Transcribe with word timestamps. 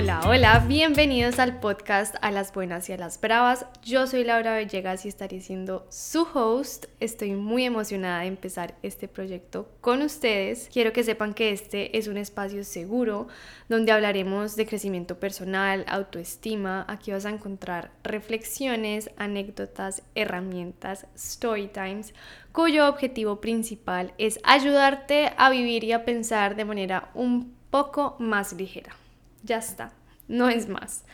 Hola, 0.00 0.20
hola, 0.28 0.64
bienvenidos 0.68 1.40
al 1.40 1.58
podcast 1.58 2.14
A 2.20 2.30
las 2.30 2.54
Buenas 2.54 2.88
y 2.88 2.92
a 2.92 2.96
las 2.96 3.20
Bravas. 3.20 3.66
Yo 3.82 4.06
soy 4.06 4.22
Laura 4.22 4.56
Villegas 4.56 5.04
y 5.04 5.08
estaré 5.08 5.40
siendo 5.40 5.88
su 5.90 6.22
host. 6.34 6.86
Estoy 7.00 7.32
muy 7.32 7.64
emocionada 7.64 8.20
de 8.20 8.28
empezar 8.28 8.76
este 8.84 9.08
proyecto 9.08 9.68
con 9.80 10.02
ustedes. 10.02 10.70
Quiero 10.72 10.92
que 10.92 11.02
sepan 11.02 11.34
que 11.34 11.50
este 11.50 11.98
es 11.98 12.06
un 12.06 12.16
espacio 12.16 12.62
seguro 12.62 13.26
donde 13.68 13.90
hablaremos 13.90 14.54
de 14.54 14.66
crecimiento 14.68 15.18
personal, 15.18 15.84
autoestima. 15.88 16.84
Aquí 16.86 17.10
vas 17.10 17.26
a 17.26 17.30
encontrar 17.30 17.90
reflexiones, 18.04 19.10
anécdotas, 19.16 20.04
herramientas, 20.14 21.08
story 21.16 21.66
times, 21.66 22.14
cuyo 22.52 22.88
objetivo 22.88 23.40
principal 23.40 24.14
es 24.16 24.38
ayudarte 24.44 25.32
a 25.36 25.50
vivir 25.50 25.82
y 25.82 25.90
a 25.90 26.04
pensar 26.04 26.54
de 26.54 26.64
manera 26.64 27.10
un 27.14 27.52
poco 27.72 28.14
más 28.20 28.52
ligera. 28.52 28.94
Ya 29.42 29.58
está, 29.58 29.92
no 30.26 30.48
es 30.48 30.68
más. 30.68 31.04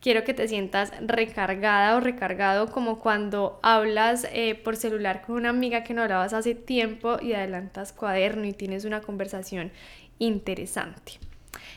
Quiero 0.00 0.24
que 0.24 0.34
te 0.34 0.48
sientas 0.48 0.92
recargada 1.00 1.96
o 1.96 2.00
recargado 2.00 2.70
como 2.72 2.98
cuando 2.98 3.60
hablas 3.62 4.26
eh, 4.32 4.56
por 4.56 4.76
celular 4.76 5.22
con 5.22 5.36
una 5.36 5.50
amiga 5.50 5.84
que 5.84 5.94
no 5.94 6.02
hablabas 6.02 6.32
hace 6.32 6.56
tiempo 6.56 7.18
y 7.22 7.34
adelantas 7.34 7.92
cuaderno 7.92 8.44
y 8.44 8.52
tienes 8.52 8.84
una 8.84 9.00
conversación 9.00 9.70
interesante. 10.18 11.20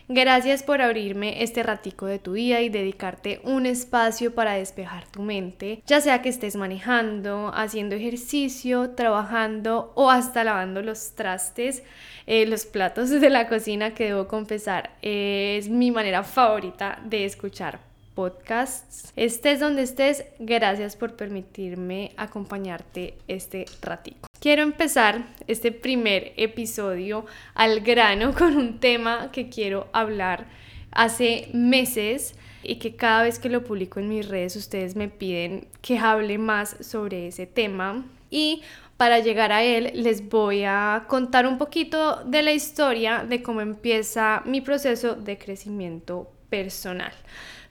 Gracias 0.07 0.61
por 0.61 0.81
abrirme 0.81 1.41
este 1.41 1.63
ratico 1.63 2.05
de 2.05 2.20
tu 2.20 2.34
día 2.34 2.61
y 2.61 2.70
dedicarte 2.70 3.41
un 3.43 3.65
espacio 3.65 4.35
para 4.35 4.53
despejar 4.53 5.07
tu 5.07 5.23
mente, 5.23 5.81
ya 5.88 5.99
sea 5.99 6.21
que 6.21 6.29
estés 6.29 6.55
manejando, 6.55 7.51
haciendo 7.55 7.95
ejercicio, 7.95 8.91
trabajando 8.91 9.91
o 9.95 10.11
hasta 10.11 10.43
lavando 10.43 10.84
los 10.84 11.15
trastes, 11.15 11.81
eh, 12.27 12.45
los 12.45 12.65
platos 12.65 13.09
de 13.09 13.29
la 13.29 13.48
cocina 13.48 13.95
que 13.95 14.05
debo 14.05 14.27
confesar 14.27 14.91
es 15.01 15.70
mi 15.70 15.89
manera 15.89 16.23
favorita 16.23 16.99
de 17.04 17.26
escuchar 17.26 17.79
podcasts. 18.16 19.12
Estés 19.16 19.60
donde 19.60 19.84
estés, 19.84 20.26
gracias 20.40 20.96
por 20.96 21.16
permitirme 21.16 22.13
acompañarte 22.18 23.18
este 23.27 23.66
ratico. 23.82 24.27
Quiero 24.40 24.63
empezar 24.63 25.26
este 25.48 25.72
primer 25.72 26.34
episodio 26.38 27.26
al 27.54 27.82
grano 27.82 28.34
con 28.34 28.57
un 28.57 28.80
tema 28.80 29.32
que 29.32 29.49
quiero 29.49 29.88
hablar 29.91 30.48
hace 30.91 31.49
meses 31.54 32.35
y 32.63 32.77
que 32.77 32.96
cada 32.96 33.24
vez 33.24 33.38
que 33.38 33.49
lo 33.49 33.63
publico 33.63 33.99
en 33.99 34.10
mis 34.10 34.27
redes 34.27 34.55
ustedes 34.55 34.96
me 34.96 35.10
piden 35.10 35.68
que 35.82 36.00
hable 36.00 36.38
más 36.38 36.77
sobre 36.79 37.27
ese 37.27 37.46
tema 37.46 38.05
y 38.32 38.63
para 38.98 39.20
llegar 39.20 39.52
a 39.52 39.63
él 39.63 39.91
les 39.94 40.27
voy 40.29 40.63
a 40.63 41.05
contar 41.07 41.46
un 41.46 41.57
poquito 41.57 42.24
de 42.24 42.41
la 42.41 42.54
historia 42.54 43.26
de 43.27 43.44
cómo 43.44 43.62
empieza 43.62 44.41
mi 44.46 44.62
proceso 44.62 45.16
de 45.16 45.38
crecimiento 45.38 46.32
personal. 46.50 47.12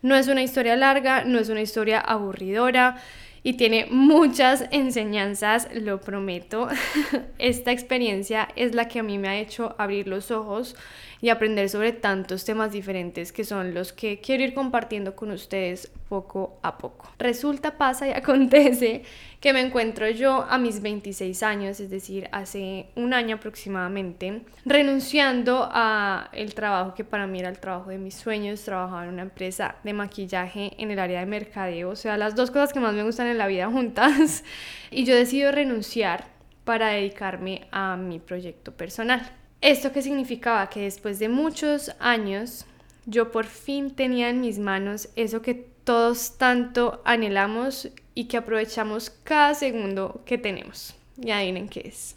No 0.04 0.14
es 0.16 0.28
una 0.28 0.42
historia 0.42 0.76
larga, 0.76 1.24
no 1.24 1.38
es 1.38 1.48
una 1.48 1.62
historia 1.62 1.98
aburridora 1.98 2.98
y 3.42 3.54
tiene 3.54 3.86
muchas 3.90 4.66
enseñanzas, 4.70 5.66
lo 5.72 6.02
prometo. 6.02 6.68
Esta 7.38 7.72
experiencia 7.72 8.50
es 8.54 8.74
la 8.74 8.86
que 8.86 8.98
a 8.98 9.02
mí 9.02 9.16
me 9.16 9.28
ha 9.28 9.38
hecho 9.38 9.74
abrir 9.78 10.06
los 10.06 10.30
ojos 10.30 10.76
y 11.20 11.28
aprender 11.28 11.68
sobre 11.68 11.92
tantos 11.92 12.44
temas 12.44 12.72
diferentes 12.72 13.32
que 13.32 13.44
son 13.44 13.74
los 13.74 13.92
que 13.92 14.20
quiero 14.20 14.42
ir 14.42 14.54
compartiendo 14.54 15.14
con 15.16 15.30
ustedes 15.30 15.90
poco 16.08 16.58
a 16.62 16.78
poco. 16.78 17.10
Resulta, 17.18 17.76
pasa 17.76 18.08
y 18.08 18.12
acontece 18.14 19.02
que 19.40 19.52
me 19.52 19.60
encuentro 19.60 20.08
yo 20.08 20.46
a 20.48 20.58
mis 20.58 20.80
26 20.80 21.42
años, 21.42 21.80
es 21.80 21.90
decir, 21.90 22.28
hace 22.32 22.86
un 22.96 23.12
año 23.12 23.36
aproximadamente, 23.36 24.42
renunciando 24.64 25.68
a 25.70 26.30
el 26.32 26.54
trabajo 26.54 26.94
que 26.94 27.04
para 27.04 27.26
mí 27.26 27.40
era 27.40 27.50
el 27.50 27.58
trabajo 27.58 27.90
de 27.90 27.98
mis 27.98 28.14
sueños, 28.14 28.62
trabajaba 28.62 29.04
en 29.04 29.10
una 29.10 29.22
empresa 29.22 29.76
de 29.84 29.92
maquillaje 29.92 30.72
en 30.78 30.90
el 30.90 30.98
área 30.98 31.20
de 31.20 31.26
mercadeo, 31.26 31.90
o 31.90 31.96
sea, 31.96 32.16
las 32.16 32.34
dos 32.34 32.50
cosas 32.50 32.72
que 32.72 32.80
más 32.80 32.94
me 32.94 33.02
gustan 33.02 33.26
en 33.26 33.38
la 33.38 33.46
vida 33.46 33.70
juntas, 33.70 34.44
y 34.90 35.04
yo 35.04 35.14
decido 35.14 35.52
renunciar 35.52 36.26
para 36.64 36.88
dedicarme 36.88 37.68
a 37.70 37.96
mi 37.96 38.18
proyecto 38.18 38.72
personal. 38.72 39.43
¿Esto 39.64 39.92
qué 39.92 40.02
significaba? 40.02 40.68
Que 40.68 40.82
después 40.82 41.18
de 41.18 41.30
muchos 41.30 41.96
años 41.98 42.66
yo 43.06 43.32
por 43.32 43.46
fin 43.46 43.92
tenía 43.92 44.28
en 44.28 44.42
mis 44.42 44.58
manos 44.58 45.08
eso 45.16 45.40
que 45.40 45.54
todos 45.54 46.36
tanto 46.36 47.00
anhelamos 47.06 47.88
y 48.14 48.26
que 48.26 48.36
aprovechamos 48.36 49.08
cada 49.08 49.54
segundo 49.54 50.20
que 50.26 50.36
tenemos. 50.36 50.94
Y 51.16 51.30
adivinen 51.30 51.70
qué 51.70 51.80
es. 51.86 52.14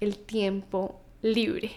El 0.00 0.18
tiempo 0.18 1.00
libre. 1.22 1.70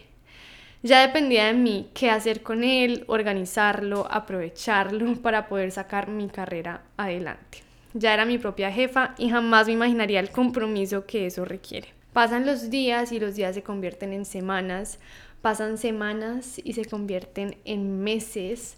Ya 0.82 1.06
dependía 1.06 1.46
de 1.46 1.54
mí 1.54 1.92
qué 1.94 2.10
hacer 2.10 2.42
con 2.42 2.64
él, 2.64 3.04
organizarlo, 3.06 4.08
aprovecharlo 4.10 5.14
para 5.22 5.48
poder 5.48 5.72
sacar 5.72 6.08
mi 6.08 6.30
carrera 6.30 6.82
adelante. 6.98 7.60
Ya 7.94 8.16
era 8.16 8.26
mi 8.26 8.40
propia 8.40 8.72
jefa 8.72 9.14
y 9.20 9.30
jamás 9.30 9.68
me 9.68 9.74
imaginaría 9.74 10.20
el 10.20 10.32
compromiso 10.32 11.06
que 11.06 11.28
eso 11.28 11.46
requiere. 11.46 11.99
Pasan 12.14 12.46
los 12.46 12.70
días 12.70 13.12
y 13.12 13.20
los 13.20 13.36
días 13.36 13.56
se 13.56 13.64
convierten 13.64 14.14
en 14.14 14.26
semanas, 14.26 15.00
pasan 15.42 15.78
semanas 15.78 16.60
y 16.64 16.74
se 16.74 16.86
convierten 16.86 17.58
en 17.66 18.04
meses 18.04 18.78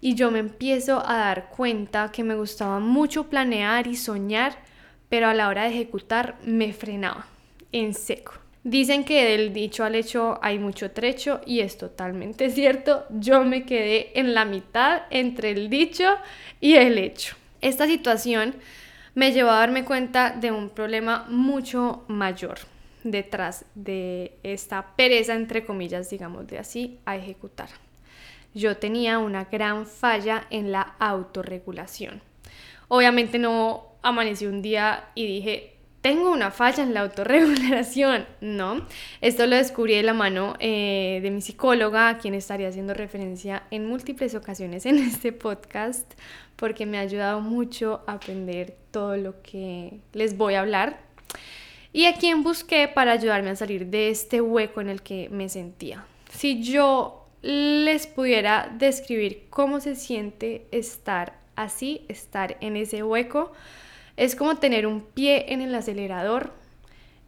y 0.00 0.14
yo 0.14 0.30
me 0.30 0.38
empiezo 0.38 1.02
a 1.04 1.16
dar 1.16 1.48
cuenta 1.48 2.12
que 2.12 2.22
me 2.22 2.34
gustaba 2.34 2.78
mucho 2.78 3.28
planear 3.28 3.86
y 3.86 3.96
soñar, 3.96 4.56
pero 5.08 5.28
a 5.28 5.34
la 5.34 5.48
hora 5.48 5.64
de 5.64 5.70
ejecutar 5.70 6.36
me 6.44 6.72
frenaba 6.72 7.26
en 7.72 7.94
seco. 7.94 8.34
Dicen 8.62 9.04
que 9.04 9.24
del 9.24 9.52
dicho 9.52 9.84
al 9.84 9.94
hecho 9.94 10.38
hay 10.42 10.58
mucho 10.58 10.90
trecho 10.90 11.40
y 11.46 11.60
es 11.60 11.78
totalmente 11.78 12.50
cierto. 12.52 13.04
Yo 13.10 13.44
me 13.44 13.64
quedé 13.64 14.18
en 14.18 14.34
la 14.34 14.44
mitad 14.44 15.02
entre 15.10 15.52
el 15.52 15.70
dicho 15.70 16.04
y 16.60 16.74
el 16.74 16.98
hecho. 16.98 17.36
Esta 17.60 17.86
situación 17.86 18.54
me 19.16 19.32
llevó 19.32 19.48
a 19.48 19.60
darme 19.60 19.86
cuenta 19.86 20.30
de 20.30 20.52
un 20.52 20.68
problema 20.68 21.24
mucho 21.30 22.04
mayor 22.06 22.58
detrás 23.02 23.64
de 23.74 24.36
esta 24.42 24.94
pereza, 24.94 25.32
entre 25.32 25.64
comillas, 25.64 26.10
digamos 26.10 26.46
de 26.46 26.58
así, 26.58 27.00
a 27.06 27.16
ejecutar. 27.16 27.70
Yo 28.52 28.76
tenía 28.76 29.18
una 29.18 29.46
gran 29.46 29.86
falla 29.86 30.46
en 30.50 30.70
la 30.70 30.96
autorregulación. 30.98 32.20
Obviamente 32.88 33.38
no 33.38 33.86
amanecí 34.02 34.44
un 34.44 34.60
día 34.60 35.08
y 35.14 35.26
dije, 35.26 35.75
tengo 36.06 36.30
una 36.30 36.52
falla 36.52 36.84
en 36.84 36.94
la 36.94 37.00
autorregulación. 37.00 38.26
No, 38.40 38.86
esto 39.20 39.44
lo 39.48 39.56
descubrí 39.56 39.96
de 39.96 40.04
la 40.04 40.14
mano 40.14 40.54
eh, 40.60 41.18
de 41.20 41.32
mi 41.32 41.40
psicóloga, 41.40 42.08
a 42.08 42.18
quien 42.18 42.32
estaría 42.34 42.68
haciendo 42.68 42.94
referencia 42.94 43.64
en 43.72 43.88
múltiples 43.88 44.36
ocasiones 44.36 44.86
en 44.86 44.98
este 44.98 45.32
podcast, 45.32 46.08
porque 46.54 46.86
me 46.86 46.98
ha 46.98 47.00
ayudado 47.00 47.40
mucho 47.40 48.02
a 48.06 48.12
aprender 48.12 48.76
todo 48.92 49.16
lo 49.16 49.42
que 49.42 49.98
les 50.12 50.36
voy 50.36 50.54
a 50.54 50.60
hablar 50.60 51.00
y 51.92 52.04
a 52.04 52.14
quien 52.14 52.44
busqué 52.44 52.86
para 52.86 53.10
ayudarme 53.10 53.50
a 53.50 53.56
salir 53.56 53.86
de 53.86 54.10
este 54.10 54.40
hueco 54.40 54.80
en 54.80 54.90
el 54.90 55.02
que 55.02 55.28
me 55.30 55.48
sentía. 55.48 56.06
Si 56.30 56.62
yo 56.62 57.26
les 57.42 58.06
pudiera 58.06 58.72
describir 58.78 59.46
cómo 59.50 59.80
se 59.80 59.96
siente 59.96 60.68
estar 60.70 61.36
así, 61.56 62.02
estar 62.06 62.58
en 62.60 62.76
ese 62.76 63.02
hueco, 63.02 63.52
es 64.16 64.36
como 64.36 64.56
tener 64.56 64.86
un 64.86 65.02
pie 65.02 65.52
en 65.52 65.60
el 65.60 65.74
acelerador 65.74 66.52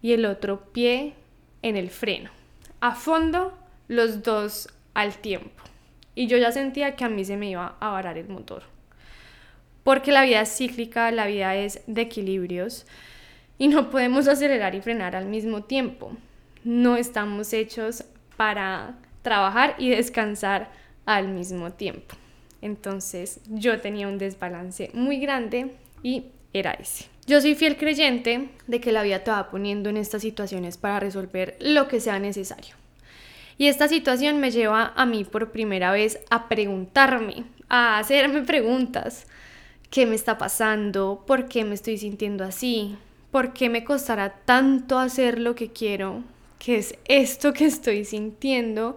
y 0.03 0.12
el 0.12 0.25
otro 0.26 0.72
pie 0.72 1.15
en 1.62 1.76
el 1.76 1.91
freno. 1.91 2.31
A 2.81 2.94
fondo, 2.94 3.56
los 3.88 4.22
dos 4.22 4.69
al 4.94 5.16
tiempo. 5.16 5.62
Y 6.15 6.26
yo 6.26 6.37
ya 6.37 6.53
sentía 6.53 6.97
que 6.97 7.04
a 7.04 7.09
mí 7.09 7.25
se 7.25 7.37
me 7.37 7.50
iba 7.50 7.76
a 7.81 7.91
varar 7.91 8.19
el 8.19 8.28
motor 8.28 8.65
porque 9.88 10.12
la 10.12 10.25
vida 10.25 10.43
es 10.43 10.54
cíclica, 10.54 11.10
la 11.12 11.26
vida 11.26 11.56
es 11.56 11.81
de 11.87 12.03
equilibrios 12.03 12.84
y 13.56 13.69
no 13.69 13.88
podemos 13.88 14.28
acelerar 14.28 14.75
y 14.75 14.82
frenar 14.82 15.16
al 15.16 15.25
mismo 15.25 15.62
tiempo. 15.62 16.12
No 16.62 16.99
estamos 16.99 17.55
hechos 17.55 18.05
para 18.37 18.99
trabajar 19.23 19.76
y 19.79 19.88
descansar 19.88 20.70
al 21.06 21.29
mismo 21.29 21.73
tiempo. 21.73 22.17
Entonces 22.61 23.40
yo 23.49 23.81
tenía 23.81 24.08
un 24.08 24.19
desbalance 24.19 24.90
muy 24.93 25.20
grande 25.20 25.73
y 26.02 26.25
era 26.53 26.73
ese. 26.73 27.06
Yo 27.27 27.41
soy 27.41 27.55
fiel 27.55 27.77
creyente 27.77 28.49
de 28.67 28.81
que 28.81 28.93
la 28.93 29.03
vida 29.03 29.23
te 29.23 29.31
va 29.31 29.50
poniendo 29.50 29.91
en 29.91 29.99
estas 29.99 30.23
situaciones 30.23 30.79
para 30.79 30.99
resolver 31.00 31.56
lo 31.61 31.87
que 31.87 32.00
sea 32.00 32.19
necesario. 32.19 32.75
Y 33.59 33.67
esta 33.67 33.89
situación 33.89 34.39
me 34.39 34.50
lleva 34.50 34.93
a 34.97 35.05
mí 35.05 35.25
por 35.25 35.50
primera 35.50 35.93
vez 35.93 36.21
a 36.31 36.49
preguntarme, 36.49 37.45
a 37.69 37.99
hacerme 37.99 38.43
preguntas 38.43 39.27
qué 39.91 40.06
me 40.06 40.15
está 40.15 40.39
pasando, 40.39 41.25
por 41.27 41.49
qué 41.49 41.65
me 41.65 41.75
estoy 41.75 41.99
sintiendo 41.99 42.45
así, 42.45 42.97
por 43.31 43.53
qué 43.53 43.69
me 43.69 43.85
costará 43.85 44.41
tanto 44.45 44.99
hacer 44.99 45.39
lo 45.39 45.55
que 45.55 45.73
quiero, 45.73 46.23
qué 46.59 46.79
es 46.79 46.95
esto 47.06 47.53
que 47.53 47.67
estoy 47.67 48.05
sintiendo. 48.05 48.97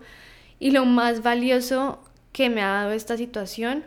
Y 0.59 0.71
lo 0.71 0.86
más 0.86 1.24
valioso 1.24 2.03
que 2.31 2.50
me 2.50 2.62
ha 2.62 2.69
dado 2.69 2.92
esta 2.92 3.18
situación 3.18 3.83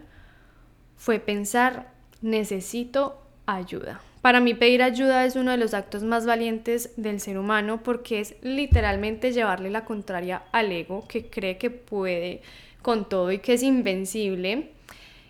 fue 0.96 1.18
pensar, 1.18 1.92
necesito 2.20 3.23
ayuda. 3.46 4.00
Para 4.24 4.40
mí 4.40 4.54
pedir 4.54 4.82
ayuda 4.82 5.26
es 5.26 5.36
uno 5.36 5.50
de 5.50 5.58
los 5.58 5.74
actos 5.74 6.02
más 6.02 6.24
valientes 6.24 6.90
del 6.96 7.20
ser 7.20 7.36
humano 7.36 7.82
porque 7.82 8.20
es 8.20 8.36
literalmente 8.40 9.32
llevarle 9.32 9.68
la 9.68 9.84
contraria 9.84 10.44
al 10.50 10.72
ego 10.72 11.06
que 11.06 11.26
cree 11.26 11.58
que 11.58 11.68
puede 11.68 12.40
con 12.80 13.06
todo 13.06 13.32
y 13.32 13.38
que 13.40 13.52
es 13.52 13.62
invencible 13.62 14.70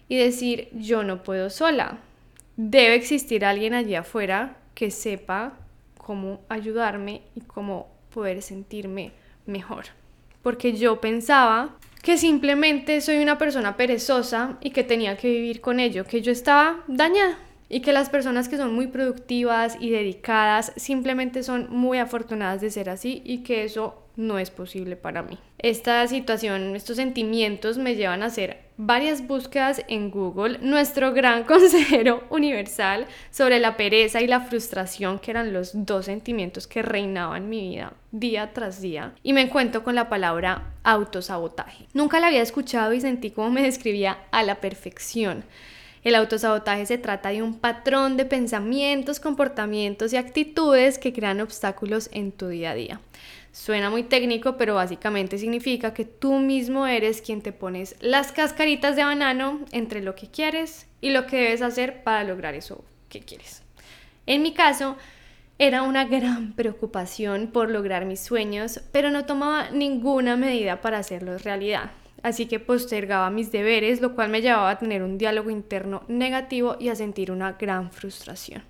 y 0.09 0.17
decir 0.17 0.69
yo 0.75 1.03
no 1.03 1.25
puedo 1.25 1.51
sola. 1.51 1.99
Debe 2.57 2.95
existir 2.95 3.45
alguien 3.45 3.75
allí 3.75 3.97
afuera 3.97 4.59
que 4.75 4.93
sepa 4.93 5.55
cómo 5.99 6.43
ayudarme 6.49 7.23
y 7.35 7.41
cómo 7.41 7.89
poder 8.13 8.43
sentirme 8.43 9.11
mejor. 9.45 9.87
Porque 10.41 10.75
yo 10.75 11.01
pensaba 11.01 11.77
que 12.01 12.17
simplemente 12.17 13.01
soy 13.01 13.17
una 13.17 13.39
persona 13.39 13.77
perezosa 13.77 14.57
y 14.61 14.71
que 14.71 14.85
tenía 14.85 15.17
que 15.17 15.29
vivir 15.29 15.61
con 15.61 15.81
ello, 15.81 16.05
que 16.05 16.23
yo 16.23 16.31
estaba 16.31 16.85
dañada 16.87 17.39
y 17.69 17.81
que 17.81 17.93
las 17.93 18.11
personas 18.11 18.49
que 18.49 18.57
son 18.57 18.75
muy 18.75 18.87
productivas 18.89 19.77
y 19.81 19.91
dedicadas 19.91 20.73
simplemente 20.77 21.43
son 21.43 21.69
muy 21.71 21.99
afortunadas 21.99 22.61
de 22.61 22.71
ser 22.71 22.91
así 22.91 23.23
y 23.25 23.39
que 23.39 23.65
eso 23.65 24.05
no 24.17 24.39
es 24.39 24.51
posible 24.51 24.97
para 24.97 25.23
mí. 25.23 25.39
Esta 25.59 26.07
situación, 26.07 26.77
estos 26.77 26.97
sentimientos 26.97 27.79
me 27.79 27.97
llevan 27.97 28.23
a 28.23 28.27
hacer 28.27 28.65
varias 28.77 29.27
búsquedas 29.27 29.83
en 29.89 30.11
Google, 30.11 30.59
nuestro 30.61 31.13
gran 31.13 31.45
consejero 31.45 32.25
universal 32.31 33.07
sobre 33.31 33.61
la 33.61 33.77
pereza 33.77 34.21
y 34.21 34.27
la 34.27 34.41
frustración, 34.41 35.19
que 35.19 35.31
eran 35.31 35.53
los 35.53 35.87
dos 35.87 36.07
sentimientos 36.07 36.67
que 36.67 36.83
reinaban 36.83 37.45
en 37.45 37.49
mi 37.49 37.69
vida 37.69 37.93
día 38.13 38.53
tras 38.53 38.81
día, 38.81 39.15
y 39.23 39.33
me 39.33 39.43
encuentro 39.43 39.83
con 39.83 39.95
la 39.95 40.09
palabra 40.09 40.75
autosabotaje. 40.85 41.89
Nunca 41.95 42.21
la 42.21 42.29
había 42.29 42.43
escuchado 42.43 42.93
y 42.93 43.01
sentí 43.01 43.31
como 43.31 43.51
me 43.51 43.63
describía 43.63 44.19
a 44.31 44.43
la 44.43 44.57
perfección. 44.57 45.45
El 46.05 46.15
autosabotaje 46.17 46.85
se 46.85 46.99
trata 46.99 47.31
de 47.31 47.43
un 47.43 47.59
patrón 47.59 48.19
de 48.19 48.27
pensamientos, 48.27 49.21
comportamientos 49.21 50.13
y 50.13 50.19
actitudes 50.19 50.99
que 50.99 51.15
crean 51.15 51.41
obstáculos 51.41 52.11
en 52.13 52.31
tu 52.31 52.49
día 52.49 52.73
a 52.73 52.75
día. 52.75 53.01
Suena 53.53 53.89
muy 53.89 54.03
técnico, 54.03 54.59
pero 54.59 54.75
básicamente 54.75 55.39
significa 55.39 55.95
que 55.95 56.05
tú 56.05 56.35
mismo 56.41 56.87
eres 56.87 57.23
quien 57.23 57.41
te 57.41 57.53
pones 57.53 57.97
las 58.01 58.33
cascaritas 58.33 58.97
de 58.97 59.05
banano 59.05 59.61
entre 59.73 60.03
lo 60.03 60.15
que 60.15 60.29
quieres 60.29 60.87
y 61.01 61.11
lo 61.11 61.27
que 61.27 61.39
debes 61.39 61.63
hacer 61.63 62.03
para 62.03 62.23
lograr 62.25 62.55
eso 62.55 62.85
que 63.09 63.21
quieres. 63.21 63.63
En 64.27 64.43
mi 64.43 64.53
caso, 64.53 64.97
era 65.59 65.83
una 65.83 66.05
gran 66.05 66.53
preocupación 66.53 67.47
por 67.47 67.71
lograr 67.71 68.05
mis 68.05 68.21
sueños, 68.21 68.81
pero 68.93 69.11
no 69.11 69.25
tomaba 69.25 69.71
ninguna 69.71 70.37
medida 70.37 70.83
para 70.83 70.99
hacerlos 70.99 71.45
realidad. 71.45 71.93
Así 72.23 72.47
que 72.47 72.61
postergaba 72.61 73.31
mis 73.31 73.53
deberes, 73.53 74.01
lo 74.01 74.15
cual 74.15 74.31
me 74.31 74.41
llevaba 74.41 74.71
a 74.71 74.79
tener 74.79 75.03
un 75.03 75.19
diálogo 75.19 75.51
interno 75.51 76.05
negativo 76.09 76.77
y 76.81 76.89
a 76.89 76.97
sentir 76.97 77.31
una 77.31 77.53
gran 77.53 77.93
frustración. 77.93 78.63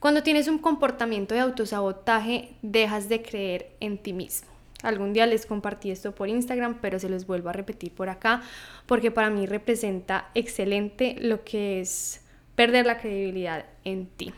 Cuando 0.00 0.22
tienes 0.22 0.48
un 0.48 0.58
comportamiento 0.58 1.34
de 1.34 1.40
autosabotaje, 1.40 2.50
dejas 2.62 3.08
de 3.08 3.22
creer 3.22 3.70
en 3.80 3.98
ti 3.98 4.12
mismo. 4.12 4.50
Algún 4.82 5.14
día 5.14 5.24
les 5.24 5.46
compartí 5.46 5.90
esto 5.90 6.14
por 6.14 6.28
Instagram, 6.28 6.78
pero 6.82 6.98
se 6.98 7.08
los 7.08 7.26
vuelvo 7.26 7.48
a 7.48 7.54
repetir 7.54 7.90
por 7.90 8.10
acá, 8.10 8.42
porque 8.84 9.10
para 9.10 9.30
mí 9.30 9.46
representa 9.46 10.28
excelente 10.34 11.16
lo 11.20 11.42
que 11.42 11.80
es 11.80 12.20
perder 12.54 12.84
la 12.84 12.98
credibilidad 12.98 13.64
en 13.84 14.06
ti. 14.06 14.34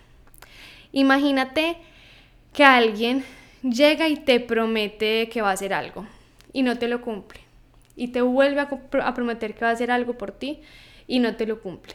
Imagínate 0.93 1.78
que 2.52 2.64
alguien 2.64 3.25
llega 3.62 4.08
y 4.08 4.17
te 4.17 4.38
promete 4.38 5.28
que 5.28 5.43
va 5.43 5.50
a 5.50 5.55
hacer 5.55 5.75
algo 5.75 6.06
y 6.52 6.62
no 6.62 6.78
te 6.78 6.87
lo 6.87 7.00
cumple. 7.00 7.46
Y 7.97 8.09
te 8.09 8.21
vuelve 8.21 8.61
a, 8.61 9.15
prometer 9.15 9.55
que 9.55 9.65
va 9.65 9.71
a 9.71 9.75
hacer 9.75 9.91
algo 9.91 10.19
por 10.19 10.31
ti 10.31 10.61
y 11.07 11.19
no 11.19 11.35
te 11.35 11.47
lo 11.47 11.61
cumple. 11.61 11.95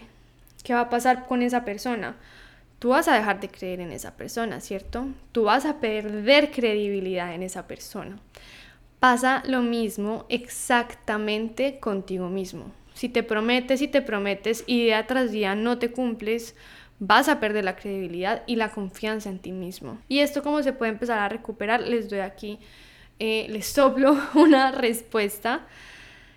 ¿Qué 0.64 0.74
va 0.74 0.82
a 0.82 0.90
pasar 0.90 1.28
con 1.28 1.42
esa 1.42 1.64
persona? 1.64 2.18
tú 2.82 2.90
vas 2.90 3.08
a 3.08 3.14
dejar 3.14 3.40
de 3.40 3.48
creer 3.48 3.80
en 3.80 3.92
esa 3.92 4.18
persona, 4.18 4.60
¿cierto? 4.60 5.08
Tú 5.32 5.44
vas 5.44 5.66
a 5.66 5.80
perder 5.80 6.50
credibilidad 6.50 7.36
en 7.36 7.44
esa 7.44 7.68
persona. 7.68 8.18
Pasa 9.00 9.44
lo 9.46 9.62
mismo 9.62 10.26
exactamente 10.30 11.78
contigo 11.78 12.28
mismo. 12.28 12.72
Si 12.96 13.08
te 13.08 13.22
prometes 13.22 13.84
y 13.84 13.88
te 13.88 14.02
prometes 14.02 14.64
y 14.66 14.86
día 14.86 15.06
tras 15.06 15.32
día 15.32 15.54
no 15.54 15.78
te 15.78 15.92
cumples, 15.92 16.56
vas 16.98 17.30
a 17.30 17.40
perder 17.40 17.66
la 17.66 17.76
credibilidad 17.76 18.42
y 18.48 18.56
la 18.56 18.72
confianza 18.72 19.30
en 19.30 19.38
ti 19.38 19.52
mismo. 19.52 20.00
Y 20.08 20.20
esto 20.20 20.42
cómo 20.42 20.64
se 20.64 20.74
puede 20.74 20.92
empezar 20.92 21.20
a 21.20 21.30
recuperar, 21.30 21.82
les 21.82 22.10
doy 22.10 22.22
aquí, 22.22 22.58
eh, 23.24 23.46
les 23.50 23.68
soplo 23.68 24.18
una 24.34 24.72
respuesta 24.72 25.68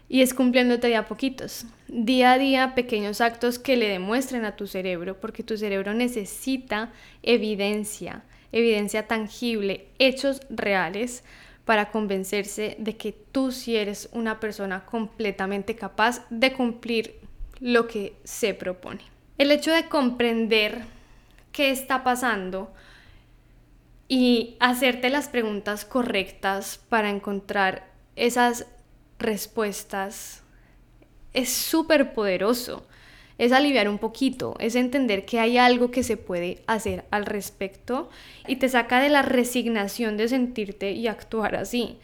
y 0.07 0.21
es 0.21 0.35
cumpliéndote 0.35 0.89
de 0.89 0.97
a 0.97 1.07
poquitos. 1.07 1.65
Día 1.89 2.33
a 2.33 2.39
día 2.39 2.75
pequeños 2.75 3.23
actos 3.23 3.59
que 3.59 3.79
le 3.79 3.89
demuestren 3.89 4.45
a 4.45 4.55
tu 4.55 4.67
cerebro, 4.67 5.19
porque 5.19 5.43
tu 5.43 5.57
cerebro 5.57 5.95
necesita 5.95 6.93
evidencia, 7.23 8.23
evidencia 8.53 9.07
tangible, 9.07 9.89
hechos 9.99 10.43
reales 10.51 11.25
para 11.65 11.91
convencerse 11.91 12.77
de 12.79 12.99
que 12.99 13.13
tú 13.13 13.51
sí 13.51 13.77
eres 13.77 14.11
una 14.13 14.39
persona 14.39 14.85
completamente 14.85 15.77
capaz 15.77 16.27
de 16.29 16.53
cumplir 16.53 17.15
lo 17.61 17.87
que 17.87 18.15
se 18.25 18.53
propone. 18.53 19.01
El 19.39 19.51
hecho 19.51 19.73
de 19.73 19.89
comprender 19.89 20.83
qué 21.51 21.71
está 21.71 22.05
pasando 22.05 22.75
y 24.09 24.57
hacerte 24.61 25.11
las 25.11 25.29
preguntas 25.29 25.85
correctas 25.85 26.81
para 26.89 27.11
encontrar 27.11 27.87
esas 28.17 28.67
respuestas 29.19 30.43
es 31.33 31.51
súper 31.51 32.15
poderoso. 32.15 32.87
Es 33.37 33.51
aliviar 33.51 33.89
un 33.89 33.99
poquito, 33.99 34.55
es 34.61 34.77
entender 34.77 35.25
que 35.25 35.41
hay 35.41 35.59
algo 35.59 35.91
que 35.91 36.05
se 36.05 36.17
puede 36.17 36.63
hacer 36.69 37.05
al 37.11 37.27
respecto 37.27 38.09
y 38.47 38.57
te 38.57 38.69
saca 38.69 39.01
de 39.01 39.09
la 39.09 39.23
resignación 39.23 40.17
de 40.17 40.29
sentirte 40.29 40.93
y 40.93 41.09
actuar 41.09 41.57
así. 41.57 41.99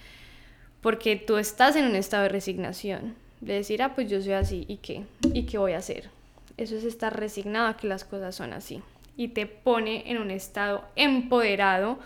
Porque 0.81 1.15
tú 1.15 1.37
estás 1.37 1.77
en 1.77 1.85
un 1.85 1.95
estado 1.95 2.25
de 2.25 2.31
resignación, 2.31 3.15
de 3.41 3.55
decir, 3.55 3.81
ah, 3.81 3.95
pues 3.95 4.11
yo 4.11 4.21
soy 4.21 4.33
así, 4.33 4.65
¿y 4.67 4.79
qué? 4.79 5.05
¿Y 5.33 5.45
qué 5.45 5.59
voy 5.59 5.73
a 5.73 5.79
hacer? 5.79 6.11
Eso 6.57 6.75
es 6.77 6.83
estar 6.83 7.17
resignado 7.17 7.69
a 7.69 7.77
que 7.77 7.87
las 7.87 8.05
cosas 8.05 8.35
son 8.35 8.53
así. 8.53 8.83
Y 9.17 9.29
te 9.29 9.47
pone 9.47 10.11
en 10.11 10.19
un 10.19 10.31
estado 10.31 10.85
empoderado 10.97 11.99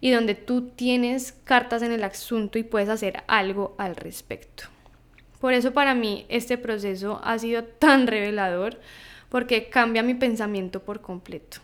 y 0.00 0.10
donde 0.10 0.34
tú 0.34 0.68
tienes 0.70 1.32
cartas 1.44 1.82
en 1.82 1.92
el 1.92 2.02
asunto 2.02 2.58
y 2.58 2.64
puedes 2.64 2.88
hacer 2.88 3.22
algo 3.28 3.74
al 3.78 3.94
respecto. 3.96 4.64
Por 5.40 5.54
eso 5.54 5.72
para 5.72 5.94
mí 5.94 6.26
este 6.28 6.58
proceso 6.58 7.20
ha 7.24 7.38
sido 7.38 7.64
tan 7.64 8.06
revelador 8.08 8.80
porque 9.28 9.68
cambia 9.68 10.02
mi 10.02 10.14
pensamiento 10.14 10.82
por 10.82 11.00
completo. 11.00 11.58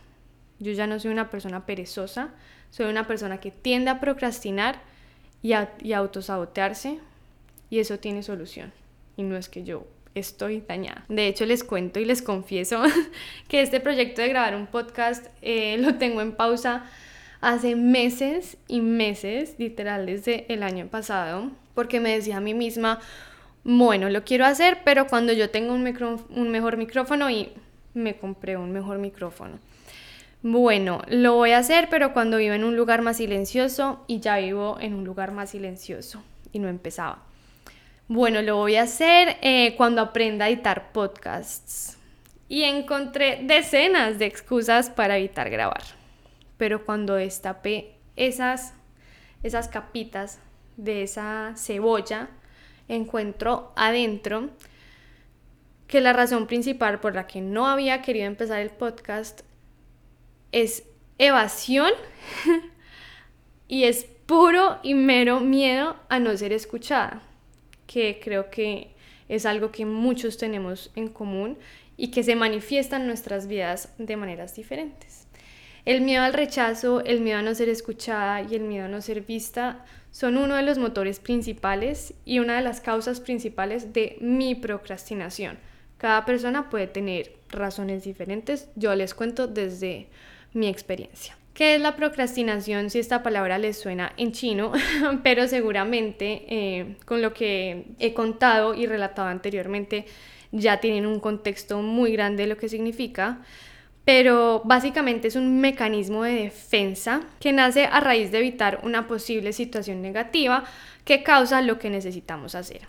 Yo 0.58 0.72
ya 0.72 0.86
no 0.86 0.98
soy 0.98 1.10
una 1.10 1.30
persona 1.30 1.66
perezosa, 1.66 2.30
soy 2.70 2.86
una 2.86 3.06
persona 3.06 3.38
que 3.40 3.50
tiende 3.50 3.90
a 3.90 4.00
procrastinar 4.00 4.80
y 5.42 5.52
a, 5.52 5.72
y 5.80 5.92
autosabotearse 5.92 6.98
y 7.70 7.80
eso 7.80 7.98
tiene 7.98 8.22
solución. 8.22 8.72
Y 9.16 9.22
no 9.24 9.36
es 9.36 9.48
que 9.48 9.64
yo 9.64 9.86
estoy 10.18 10.62
dañada. 10.66 11.04
De 11.08 11.26
hecho, 11.26 11.46
les 11.46 11.64
cuento 11.64 12.00
y 12.00 12.04
les 12.04 12.22
confieso 12.22 12.82
que 13.48 13.62
este 13.62 13.80
proyecto 13.80 14.22
de 14.22 14.28
grabar 14.28 14.54
un 14.56 14.66
podcast 14.66 15.26
eh, 15.42 15.76
lo 15.78 15.96
tengo 15.96 16.20
en 16.20 16.32
pausa 16.32 16.84
hace 17.40 17.76
meses 17.76 18.56
y 18.66 18.80
meses, 18.80 19.54
literal 19.58 20.06
desde 20.06 20.52
el 20.52 20.62
año 20.62 20.86
pasado, 20.88 21.50
porque 21.74 22.00
me 22.00 22.10
decía 22.10 22.38
a 22.38 22.40
mí 22.40 22.54
misma, 22.54 23.00
bueno, 23.64 24.10
lo 24.10 24.24
quiero 24.24 24.44
hacer, 24.44 24.78
pero 24.84 25.06
cuando 25.06 25.32
yo 25.32 25.50
tenga 25.50 25.72
un, 25.72 25.86
un 26.30 26.50
mejor 26.50 26.76
micrófono 26.76 27.30
y 27.30 27.50
me 27.94 28.16
compré 28.16 28.56
un 28.56 28.72
mejor 28.72 28.98
micrófono. 28.98 29.58
Bueno, 30.42 31.02
lo 31.08 31.34
voy 31.34 31.50
a 31.50 31.58
hacer, 31.58 31.88
pero 31.90 32.12
cuando 32.12 32.38
vivo 32.38 32.54
en 32.54 32.64
un 32.64 32.76
lugar 32.76 33.02
más 33.02 33.16
silencioso 33.16 34.04
y 34.06 34.20
ya 34.20 34.38
vivo 34.38 34.78
en 34.80 34.94
un 34.94 35.04
lugar 35.04 35.32
más 35.32 35.50
silencioso 35.50 36.22
y 36.52 36.60
no 36.60 36.68
empezaba. 36.68 37.24
Bueno, 38.08 38.42
lo 38.42 38.56
voy 38.56 38.76
a 38.76 38.82
hacer 38.82 39.36
eh, 39.42 39.74
cuando 39.76 40.00
aprenda 40.00 40.46
a 40.46 40.48
editar 40.48 40.92
podcasts. 40.92 41.96
Y 42.48 42.62
encontré 42.62 43.40
decenas 43.42 44.18
de 44.18 44.24
excusas 44.26 44.88
para 44.88 45.18
evitar 45.18 45.50
grabar 45.50 45.82
pero 46.58 46.84
cuando 46.84 47.14
destapé 47.14 47.94
esas, 48.16 48.74
esas 49.42 49.68
capitas 49.68 50.40
de 50.76 51.04
esa 51.04 51.54
cebolla, 51.56 52.28
encuentro 52.88 53.72
adentro 53.76 54.50
que 55.86 56.02
la 56.02 56.12
razón 56.12 56.46
principal 56.46 57.00
por 57.00 57.14
la 57.14 57.26
que 57.26 57.40
no 57.40 57.66
había 57.66 58.02
querido 58.02 58.26
empezar 58.26 58.60
el 58.60 58.70
podcast 58.70 59.40
es 60.52 60.84
evasión 61.16 61.92
y 63.68 63.84
es 63.84 64.04
puro 64.26 64.78
y 64.82 64.94
mero 64.94 65.40
miedo 65.40 65.96
a 66.08 66.18
no 66.18 66.36
ser 66.36 66.52
escuchada, 66.52 67.22
que 67.88 68.20
creo 68.22 68.50
que 68.50 68.92
es 69.28 69.46
algo 69.46 69.72
que 69.72 69.84
muchos 69.84 70.36
tenemos 70.36 70.92
en 70.94 71.08
común 71.08 71.58
y 71.96 72.12
que 72.12 72.22
se 72.22 72.36
manifiesta 72.36 72.96
en 72.96 73.08
nuestras 73.08 73.48
vidas 73.48 73.92
de 73.98 74.16
maneras 74.16 74.54
diferentes. 74.54 75.26
El 75.84 76.02
miedo 76.02 76.22
al 76.22 76.34
rechazo, 76.34 77.00
el 77.00 77.20
miedo 77.20 77.38
a 77.38 77.42
no 77.42 77.54
ser 77.54 77.68
escuchada 77.68 78.42
y 78.42 78.54
el 78.54 78.62
miedo 78.62 78.84
a 78.84 78.88
no 78.88 79.00
ser 79.00 79.22
vista 79.22 79.84
son 80.10 80.36
uno 80.36 80.54
de 80.54 80.62
los 80.62 80.78
motores 80.78 81.18
principales 81.18 82.14
y 82.24 82.38
una 82.40 82.56
de 82.56 82.62
las 82.62 82.80
causas 82.80 83.20
principales 83.20 83.92
de 83.92 84.16
mi 84.20 84.54
procrastinación. 84.54 85.58
Cada 85.96 86.24
persona 86.24 86.70
puede 86.70 86.86
tener 86.86 87.32
razones 87.48 88.04
diferentes, 88.04 88.68
yo 88.76 88.94
les 88.94 89.14
cuento 89.14 89.46
desde 89.46 90.08
mi 90.52 90.68
experiencia. 90.68 91.36
¿Qué 91.58 91.74
es 91.74 91.80
la 91.80 91.96
procrastinación? 91.96 92.88
Si 92.88 93.00
esta 93.00 93.24
palabra 93.24 93.58
les 93.58 93.76
suena 93.76 94.12
en 94.16 94.30
chino, 94.30 94.70
pero 95.24 95.48
seguramente 95.48 96.44
eh, 96.48 96.94
con 97.04 97.20
lo 97.20 97.34
que 97.34 97.86
he 97.98 98.14
contado 98.14 98.74
y 98.74 98.86
relatado 98.86 99.26
anteriormente 99.26 100.04
ya 100.52 100.78
tienen 100.78 101.04
un 101.04 101.18
contexto 101.18 101.82
muy 101.82 102.12
grande 102.12 102.44
de 102.44 102.48
lo 102.48 102.56
que 102.56 102.68
significa. 102.68 103.40
Pero 104.04 104.62
básicamente 104.66 105.26
es 105.26 105.34
un 105.34 105.60
mecanismo 105.60 106.22
de 106.22 106.44
defensa 106.44 107.22
que 107.40 107.52
nace 107.52 107.86
a 107.86 107.98
raíz 107.98 108.30
de 108.30 108.38
evitar 108.38 108.78
una 108.84 109.08
posible 109.08 109.52
situación 109.52 110.00
negativa 110.00 110.62
que 111.04 111.24
causa 111.24 111.60
lo 111.60 111.80
que 111.80 111.90
necesitamos 111.90 112.54
hacer. 112.54 112.82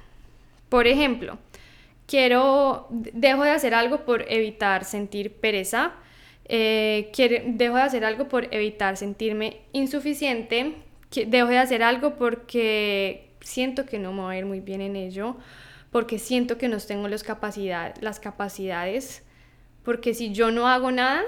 Por 0.70 0.86
ejemplo, 0.86 1.40
quiero, 2.06 2.86
dejo 2.92 3.42
de 3.46 3.50
hacer 3.50 3.74
algo 3.74 4.06
por 4.06 4.32
evitar 4.32 4.86
sentir 4.86 5.34
pereza, 5.34 5.94
eh, 6.50 7.12
dejo 7.46 7.76
de 7.76 7.82
hacer 7.82 8.04
algo 8.04 8.28
por 8.28 8.54
evitar 8.54 8.98
sentirme 8.98 9.58
insuficiente, 9.72 10.74
dejo 11.28 11.48
de 11.48 11.60
hacer 11.60 11.84
algo 11.84 12.16
porque 12.16 13.30
siento 13.40 13.86
que 13.86 14.00
no 14.00 14.12
me 14.12 14.22
voy 14.22 14.36
a 14.36 14.40
ir 14.40 14.46
muy 14.46 14.60
bien 14.60 14.82
en 14.82 14.96
ello, 14.96 15.38
porque 15.92 16.18
siento 16.18 16.58
que 16.58 16.68
no 16.68 16.78
tengo 16.80 17.08
las, 17.08 17.24
las 18.02 18.20
capacidades, 18.20 19.24
porque 19.84 20.14
si 20.14 20.34
yo 20.34 20.50
no 20.50 20.68
hago 20.68 20.92
nada, 20.92 21.22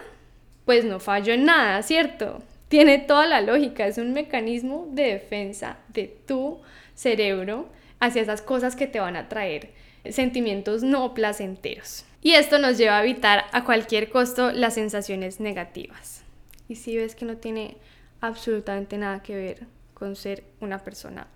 pues 0.66 0.86
no 0.86 1.00
fallo 1.00 1.34
en 1.34 1.46
nada, 1.46 1.82
¿cierto? 1.84 2.42
Tiene 2.68 2.98
toda 2.98 3.28
la 3.28 3.42
lógica, 3.42 3.86
es 3.86 4.00
un 4.00 4.14
mecanismo 4.14 4.88
de 4.92 5.04
defensa 5.04 5.78
de 5.90 6.08
tu 6.26 6.62
cerebro 6.96 7.70
hacia 8.00 8.22
esas 8.24 8.42
cosas 8.42 8.76
que 8.76 8.88
te 8.88 9.00
van 9.00 9.16
a 9.16 9.30
traer 9.30 9.70
sentimientos 10.10 10.84
no 10.84 11.14
placenteros. 11.14 12.06
Y 12.22 12.34
esto 12.34 12.60
nos 12.60 12.78
lleva 12.78 12.98
a 12.98 13.04
evitar 13.04 13.46
a 13.52 13.64
cualquier 13.64 14.10
costo 14.10 14.52
las 14.52 14.76
sensaciones 14.76 15.40
negativas. 15.40 16.24
Y 16.68 16.76
si 16.76 16.96
ves 16.96 17.16
que 17.16 17.26
no 17.26 17.38
tiene 17.38 17.78
absolutamente 18.22 18.98
nada 18.98 19.24
que 19.24 19.36
ver 19.36 19.68
con 19.94 20.16
ser 20.16 20.44
una 20.60 20.84
persona 20.84 21.28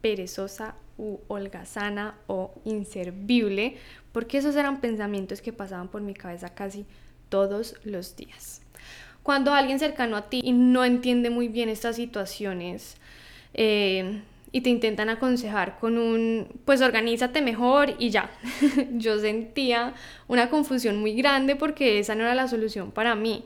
perezosa 0.00 0.74
u 0.98 1.18
holgazana 1.28 2.14
o 2.26 2.52
inservible, 2.64 3.76
porque 4.12 4.38
esos 4.38 4.54
eran 4.54 4.80
pensamientos 4.80 5.40
que 5.40 5.52
pasaban 5.52 5.88
por 5.88 6.02
mi 6.02 6.14
cabeza 6.14 6.54
casi 6.54 6.84
todos 7.28 7.76
los 7.84 8.14
días. 8.16 8.60
Cuando 9.22 9.54
alguien 9.54 9.78
cercano 9.78 10.16
a 10.16 10.28
ti 10.28 10.52
no 10.52 10.84
entiende 10.84 11.30
muy 11.30 11.48
bien 11.48 11.70
estas 11.70 11.96
situaciones, 11.96 12.96
eh, 13.54 14.20
y 14.54 14.60
te 14.60 14.70
intentan 14.70 15.08
aconsejar 15.08 15.80
con 15.80 15.98
un, 15.98 16.46
pues 16.64 16.80
organízate 16.80 17.42
mejor 17.42 17.96
y 17.98 18.10
ya. 18.10 18.30
yo 18.92 19.18
sentía 19.18 19.94
una 20.28 20.48
confusión 20.48 20.98
muy 20.98 21.12
grande 21.14 21.56
porque 21.56 21.98
esa 21.98 22.14
no 22.14 22.22
era 22.22 22.36
la 22.36 22.46
solución 22.46 22.92
para 22.92 23.16
mí. 23.16 23.42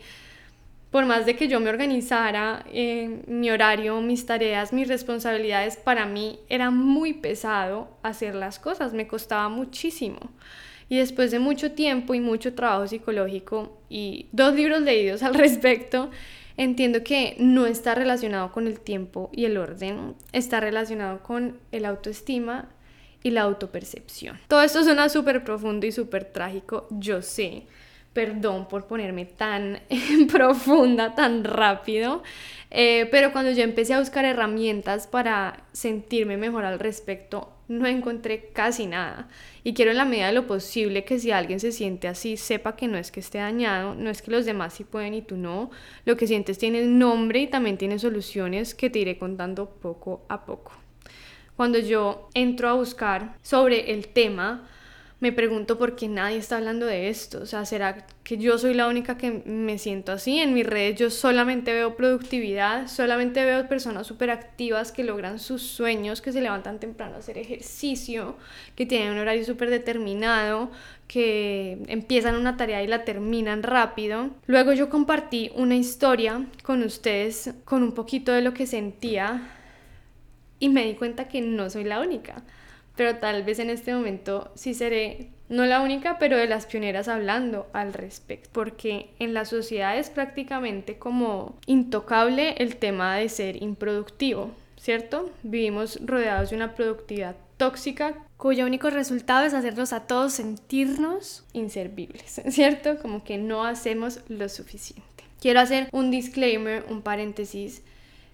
Por 0.91 1.07
más 1.07 1.25
de 1.25 1.35
que 1.35 1.49
yo 1.49 1.61
me 1.61 1.71
organizara, 1.71 2.62
eh, 2.71 3.23
mi 3.27 3.50
horario, 3.50 4.03
mis 4.03 4.27
tareas, 4.27 4.75
mis 4.75 4.87
responsabilidades, 4.87 5.79
para 5.79 6.05
mí 6.05 6.41
era 6.50 6.71
muy 6.71 7.15
pesado 7.15 7.88
hacer 8.03 8.35
las 8.35 8.59
cosas, 8.59 8.93
me 8.93 9.07
costaba 9.07 9.49
muchísimo. 9.49 10.19
Y 10.91 10.99
después 10.99 11.31
de 11.31 11.38
mucho 11.38 11.73
tiempo 11.73 12.12
y 12.12 12.21
mucho 12.21 12.53
trabajo 12.53 12.87
psicológico 12.87 13.81
y 13.88 14.27
dos 14.33 14.55
libros 14.55 14.83
leídos 14.83 15.23
al 15.23 15.33
respecto, 15.45 16.11
entiendo 16.59 17.03
que 17.05 17.37
no 17.38 17.65
está 17.65 17.95
relacionado 17.95 18.53
con 18.53 18.67
el 18.67 18.81
tiempo 18.81 19.31
y 19.33 19.47
el 19.47 19.57
orden, 19.57 20.15
está 20.33 20.61
relacionado 20.61 21.23
con 21.23 21.57
el 21.73 21.87
autoestima 21.87 22.69
y 23.23 23.31
la 23.31 23.43
autopercepción. 23.43 24.38
Todo 24.49 24.62
esto 24.62 24.85
suena 24.85 25.09
súper 25.09 25.45
profundo 25.45 25.87
y 25.87 25.93
súper 25.93 26.27
trágico, 26.27 26.87
yo 26.91 27.23
sé. 27.23 27.62
Perdón 28.12 28.67
por 28.67 28.87
ponerme 28.87 29.25
tan 29.27 29.81
profunda, 30.33 31.15
tan 31.15 31.45
rápido, 31.45 32.23
eh, 32.71 33.07
pero 33.11 33.33
cuando 33.33 33.53
yo 33.53 33.62
empecé 33.62 33.95
a 33.95 34.00
buscar 34.00 34.25
herramientas 34.25 35.07
para 35.07 35.62
sentirme 35.73 36.37
mejor 36.37 36.65
al 36.65 36.81
respecto, 36.81 37.53
no 37.68 37.87
encontré 37.87 38.50
casi 38.52 38.87
nada. 38.87 39.28
Y 39.62 39.75
quiero 39.75 39.90
en 39.90 39.98
la 39.98 40.04
medida 40.04 40.26
de 40.26 40.32
lo 40.32 40.46
posible 40.46 41.04
que 41.04 41.18
si 41.18 41.30
alguien 41.30 41.60
se 41.60 41.70
siente 41.70 42.08
así, 42.08 42.37
sepa 42.37 42.75
que 42.75 42.88
no 42.88 42.98
es 42.98 43.12
que 43.12 43.20
esté 43.20 43.38
dañado, 43.38 43.94
no 43.94 44.10
es 44.10 44.22
que 44.22 44.30
los 44.30 44.46
demás 44.46 44.75
sí 44.75 44.84
pueden 44.84 45.14
y 45.14 45.22
tú 45.22 45.37
no. 45.37 45.70
Lo 46.04 46.16
que 46.16 46.26
sientes 46.26 46.58
tiene 46.58 46.82
nombre 46.87 47.40
y 47.40 47.46
también 47.46 47.76
tiene 47.76 47.98
soluciones 47.98 48.75
que 48.75 48.90
te 48.90 48.98
iré 48.98 49.18
contando 49.18 49.68
poco 49.68 50.25
a 50.28 50.44
poco. 50.44 50.72
Cuando 51.56 51.78
yo 51.78 52.28
entro 52.34 52.68
a 52.68 52.75
buscar 52.75 53.37
sobre 53.42 53.92
el 53.92 54.08
tema, 54.08 54.68
me 55.20 55.32
pregunto 55.32 55.78
por 55.78 55.96
qué 55.96 56.06
nadie 56.06 56.37
está 56.37 56.58
hablando 56.58 56.87
de 56.87 57.08
esto. 57.08 57.40
O 57.42 57.46
sea, 57.46 57.64
¿será 57.64 58.06
que 58.22 58.37
yo 58.37 58.56
soy 58.56 58.75
la 58.75 58.87
única 58.87 59.18
que 59.18 59.42
me 59.44 59.76
siento 59.78 60.12
así? 60.12 60.38
En 60.38 60.54
mis 60.54 60.64
redes 60.64 60.96
yo 60.96 61.10
solamente 61.10 61.72
veo 61.72 61.96
productividad, 61.96 62.87
solamente 62.87 63.44
veo 63.44 63.68
personas 63.68 64.06
súper 64.06 64.30
activas 64.30 64.92
que 64.92 65.02
logran 65.02 65.40
sus 65.40 65.62
sueños, 65.62 66.22
que 66.22 66.30
se 66.30 66.40
levantan 66.40 66.78
temprano 66.78 67.16
a 67.16 67.18
hacer 67.18 67.37
ejercicio, 67.37 68.37
que 68.76 68.87
tienen 68.87 69.12
un 69.12 69.18
horario 69.18 69.44
súper 69.44 69.70
determinado, 69.70 70.70
que 71.08 71.78
empiezan 71.88 72.37
una 72.37 72.56
tarea 72.56 72.84
y 72.84 72.87
la 72.87 73.04
terminan 73.04 73.64
rápido. 73.64 74.30
Luego 74.46 74.72
yo 74.72 74.88
compartí 74.88 75.50
una 75.56 75.75
historia 75.75 76.46
con 76.62 76.84
ustedes 76.84 77.54
con 77.64 77.82
un 77.82 77.92
poquito 77.92 78.30
de 78.30 78.42
lo 78.42 78.54
que 78.54 78.68
sentía 78.68 79.50
y 80.60 80.68
me 80.68 80.84
di 80.84 80.94
cuenta 80.94 81.26
que 81.26 81.40
no 81.40 81.70
soy 81.70 81.82
la 81.82 82.00
única 82.00 82.44
pero 82.99 83.19
tal 83.19 83.45
vez 83.45 83.61
en 83.61 83.71
este 83.71 83.95
momento 83.95 84.50
sí 84.57 84.75
seré 84.75 85.31
no 85.49 85.64
la 85.67 85.81
única, 85.83 86.19
pero 86.19 86.37
de 86.37 86.49
las 86.49 86.67
pioneras 86.67 87.07
hablando 87.07 87.69
al 87.73 87.93
respecto, 87.93 88.50
porque 88.52 89.11
en 89.21 89.35
la 89.35 89.45
sociedad 89.45 89.97
es 89.97 90.11
prácticamente 90.11 90.99
como 90.99 91.57
intocable 91.67 92.57
el 92.59 92.75
tema 92.76 93.17
de 93.17 93.28
ser 93.28 93.62
improductivo, 93.62 94.50
¿cierto? 94.76 95.31
Vivimos 95.45 96.00
rodeados 96.05 96.50
de 96.50 96.57
una 96.57 96.75
productividad 96.75 97.37
tóxica 97.57 98.14
cuyo 98.37 98.67
único 98.67 98.90
resultado 98.90 99.47
es 99.47 99.55
hacernos 99.55 99.93
a 99.93 100.09
todos 100.09 100.33
sentirnos 100.33 101.45
inservibles, 101.52 102.43
¿cierto? 102.49 102.99
Como 102.99 103.23
que 103.23 103.38
no 103.38 103.64
hacemos 103.64 104.21
lo 104.28 104.49
suficiente. 104.49 105.05
Quiero 105.40 105.61
hacer 105.61 105.88
un 105.93 106.11
disclaimer, 106.11 106.85
un 106.90 107.02
paréntesis, 107.02 107.83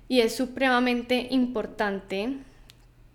y 0.08 0.20
es 0.20 0.34
supremamente 0.34 1.28
importante 1.30 2.38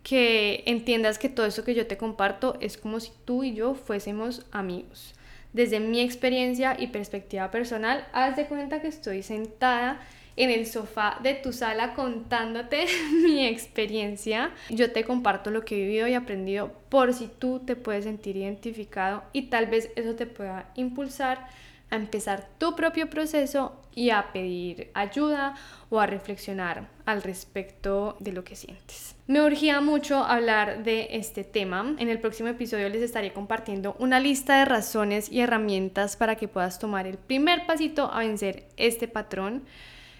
que 0.09 0.63
entiendas 0.65 1.19
que 1.19 1.29
todo 1.29 1.45
eso 1.45 1.63
que 1.63 1.75
yo 1.75 1.85
te 1.85 1.95
comparto 1.95 2.57
es 2.61 2.77
como 2.77 2.99
si 2.99 3.11
tú 3.25 3.43
y 3.43 3.53
yo 3.53 3.75
fuésemos 3.75 4.43
amigos. 4.51 5.13
Desde 5.53 5.79
mi 5.79 6.01
experiencia 6.01 6.75
y 6.79 6.87
perspectiva 6.87 7.51
personal, 7.51 8.07
haz 8.11 8.35
de 8.35 8.47
cuenta 8.47 8.81
que 8.81 8.87
estoy 8.87 9.21
sentada 9.21 10.01
en 10.35 10.49
el 10.49 10.65
sofá 10.65 11.19
de 11.21 11.35
tu 11.35 11.53
sala 11.53 11.93
contándote 11.93 12.87
mi 13.23 13.45
experiencia. 13.45 14.49
Yo 14.71 14.91
te 14.91 15.03
comparto 15.03 15.51
lo 15.51 15.63
que 15.63 15.75
he 15.75 15.85
vivido 15.85 16.07
y 16.07 16.15
aprendido 16.15 16.71
por 16.89 17.13
si 17.13 17.27
tú 17.27 17.59
te 17.59 17.75
puedes 17.75 18.05
sentir 18.05 18.35
identificado 18.35 19.23
y 19.31 19.43
tal 19.43 19.67
vez 19.67 19.91
eso 19.95 20.15
te 20.15 20.25
pueda 20.25 20.71
impulsar 20.75 21.49
a 21.89 21.95
empezar 21.95 22.47
tu 22.57 22.75
propio 22.75 23.09
proceso 23.09 23.75
y 23.95 24.11
a 24.11 24.31
pedir 24.31 24.91
ayuda 24.93 25.55
o 25.89 25.99
a 25.99 26.05
reflexionar 26.05 26.87
al 27.05 27.21
respecto 27.21 28.15
de 28.19 28.31
lo 28.31 28.43
que 28.43 28.55
sientes. 28.55 29.15
Me 29.27 29.43
urgía 29.43 29.81
mucho 29.81 30.23
hablar 30.23 30.83
de 30.83 31.09
este 31.11 31.43
tema. 31.43 31.95
En 31.97 32.09
el 32.09 32.19
próximo 32.19 32.49
episodio 32.49 32.89
les 32.89 33.01
estaré 33.01 33.33
compartiendo 33.33 33.95
una 33.99 34.19
lista 34.19 34.59
de 34.59 34.65
razones 34.65 35.31
y 35.31 35.41
herramientas 35.41 36.15
para 36.15 36.35
que 36.35 36.47
puedas 36.47 36.79
tomar 36.79 37.07
el 37.07 37.17
primer 37.17 37.65
pasito 37.65 38.11
a 38.11 38.19
vencer 38.19 38.67
este 38.77 39.07
patrón. 39.07 39.63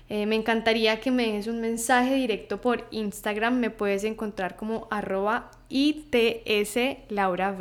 Eh, 0.09 0.25
me 0.25 0.35
encantaría 0.35 0.99
que 0.99 1.11
me 1.11 1.31
des 1.31 1.47
un 1.47 1.61
mensaje 1.61 2.15
directo 2.15 2.59
por 2.59 2.87
Instagram. 2.91 3.59
Me 3.59 3.69
puedes 3.69 4.03
encontrar 4.03 4.55
como 4.55 4.87
arroba 4.89 5.51
itslaurav, 5.69 7.59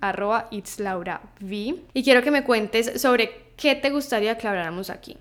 arroba 0.00 0.48
Y 1.94 2.02
quiero 2.02 2.22
que 2.22 2.30
me 2.32 2.44
cuentes 2.44 3.00
sobre 3.00 3.43
¿qué 3.56 3.74
te 3.74 3.90
gustaría 3.90 4.38
que 4.38 4.48
habláramos 4.48 4.90
aquí? 4.90 5.16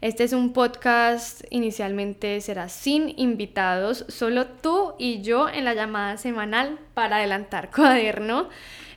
Este 0.00 0.24
es 0.24 0.32
un 0.32 0.52
podcast, 0.52 1.42
inicialmente 1.50 2.40
será 2.40 2.68
sin 2.68 3.14
invitados, 3.18 4.04
solo 4.08 4.46
tú 4.46 4.94
y 4.98 5.22
yo 5.22 5.48
en 5.48 5.64
la 5.64 5.74
llamada 5.74 6.16
semanal 6.16 6.80
para 6.94 7.16
adelantar 7.16 7.70
cuaderno. 7.74 8.48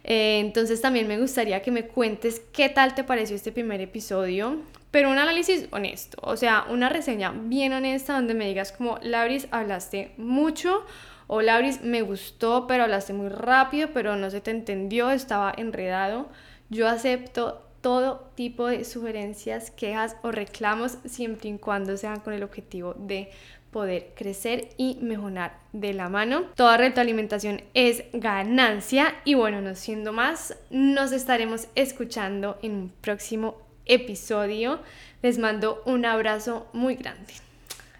Eh, 0.03 0.39
entonces 0.39 0.81
también 0.81 1.07
me 1.07 1.19
gustaría 1.19 1.61
que 1.61 1.71
me 1.71 1.87
cuentes 1.87 2.41
qué 2.51 2.69
tal 2.69 2.95
te 2.95 3.03
pareció 3.03 3.35
este 3.35 3.51
primer 3.51 3.81
episodio, 3.81 4.61
pero 4.89 5.09
un 5.09 5.17
análisis 5.17 5.67
honesto, 5.71 6.17
o 6.21 6.37
sea, 6.37 6.65
una 6.69 6.89
reseña 6.89 7.31
bien 7.35 7.73
honesta 7.73 8.13
donde 8.13 8.33
me 8.33 8.47
digas 8.47 8.71
como, 8.71 8.97
Lauris, 9.03 9.47
hablaste 9.51 10.13
mucho 10.17 10.85
o 11.27 11.41
Lauris, 11.41 11.81
me 11.81 12.01
gustó, 12.01 12.65
pero 12.67 12.83
hablaste 12.83 13.13
muy 13.13 13.29
rápido, 13.29 13.89
pero 13.93 14.15
no 14.15 14.29
se 14.29 14.41
te 14.41 14.51
entendió, 14.51 15.09
estaba 15.11 15.53
enredado. 15.55 16.29
Yo 16.69 16.87
acepto 16.87 17.61
todo 17.85 18.31
tipo 18.33 18.65
de 18.65 18.83
sugerencias, 18.83 19.69
quejas 19.69 20.15
o 20.23 20.31
reclamos, 20.31 20.97
siempre 21.05 21.49
y 21.49 21.57
cuando 21.59 21.97
sean 21.97 22.19
con 22.19 22.33
el 22.33 22.41
objetivo 22.41 22.95
de 22.97 23.29
poder 23.69 24.13
crecer 24.15 24.69
y 24.75 24.97
mejorar 25.03 25.59
de 25.71 25.93
la 25.93 26.09
mano. 26.09 26.45
Toda 26.55 26.77
retroalimentación 26.77 27.61
es 27.75 28.05
ganancia 28.11 29.13
y 29.23 29.35
bueno, 29.35 29.61
no 29.61 29.75
siendo 29.75 30.13
más, 30.13 30.57
nos 30.71 31.11
estaremos 31.11 31.67
escuchando 31.75 32.57
en 32.63 32.71
un 32.71 32.89
próximo 33.01 33.61
episodio. 33.85 34.79
Les 35.21 35.37
mando 35.37 35.83
un 35.85 36.05
abrazo 36.05 36.65
muy 36.73 36.95
grande. 36.95 37.35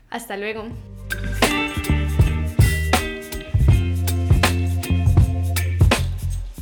Hasta 0.10 0.36
luego. 0.36 0.64